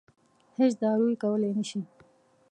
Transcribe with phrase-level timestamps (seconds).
[0.57, 1.79] هېڅ دارو یې کولای نه شي.